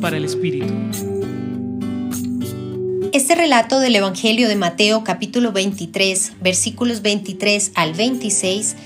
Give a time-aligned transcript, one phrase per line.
[0.00, 0.72] Para el Espíritu.
[3.12, 8.76] Este relato del Evangelio de Mateo capítulo 23, versículos 23 al 26,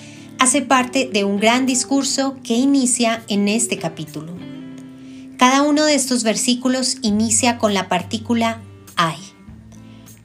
[0.41, 4.35] hace parte de un gran discurso que inicia en este capítulo.
[5.39, 8.61] Cada uno de estos versículos inicia con la partícula
[8.97, 9.19] ay.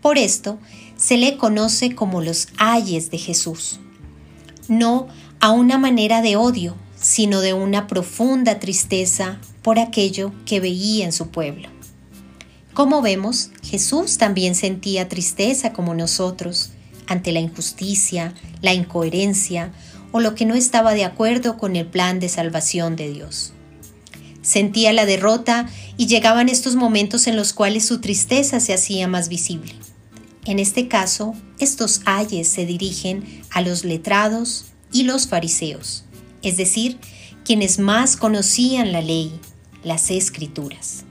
[0.01, 0.57] Por esto
[0.97, 3.79] se le conoce como los ayes de Jesús.
[4.67, 5.07] No
[5.39, 6.75] a una manera de odio,
[7.11, 11.67] sino de una profunda tristeza por aquello que veía en su pueblo.
[12.73, 16.69] Como vemos, Jesús también sentía tristeza como nosotros
[17.07, 19.73] ante la injusticia, la incoherencia
[20.13, 23.51] o lo que no estaba de acuerdo con el plan de salvación de Dios.
[24.41, 29.27] Sentía la derrota y llegaban estos momentos en los cuales su tristeza se hacía más
[29.27, 29.75] visible.
[30.45, 36.05] En este caso, estos ayes se dirigen a los letrados y los fariseos,
[36.43, 36.97] es decir,
[37.43, 39.31] quienes más conocían la ley,
[39.83, 41.05] las escrituras.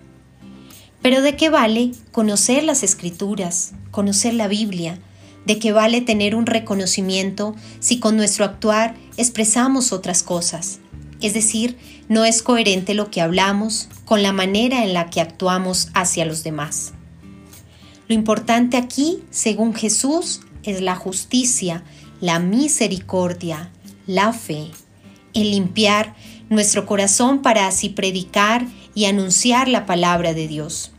[1.03, 4.99] Pero ¿de qué vale conocer las escrituras, conocer la Biblia?
[5.47, 10.81] ¿De qué vale tener un reconocimiento si con nuestro actuar expresamos otras cosas?
[11.23, 11.77] Es decir,
[12.09, 16.43] no es coherente lo que hablamos con la manera en la que actuamos hacia los
[16.45, 16.93] demás.
[18.09, 21.85] Lo importante aquí, según Jesús, es la justicia,
[22.21, 23.71] la misericordia,
[24.07, 24.71] la fe,
[25.35, 26.15] el limpiar
[26.49, 30.93] nuestro corazón para así predicar y anunciar la palabra de Dios.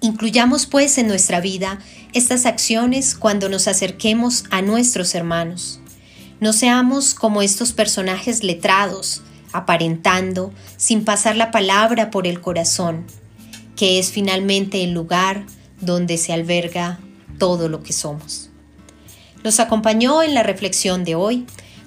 [0.00, 1.78] Incluyamos pues en nuestra vida
[2.12, 5.80] estas acciones cuando nos acerquemos a nuestros hermanos.
[6.40, 13.06] No seamos como estos personajes letrados, aparentando, sin pasar la palabra por el corazón,
[13.76, 15.46] que es finalmente el lugar
[15.80, 16.98] donde se alberga
[17.38, 18.50] todo lo que somos.
[19.44, 21.46] Nos acompañó en la reflexión de hoy